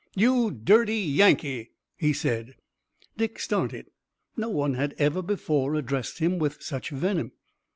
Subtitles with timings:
[0.15, 2.55] "You dirty Yankee!" he said.
[3.17, 3.91] Dick started.
[4.35, 7.33] No one had ever before addressed him with such venom.